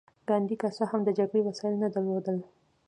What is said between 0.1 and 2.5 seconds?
ګاندي که څه هم د جګړې وسايل نه درلودل.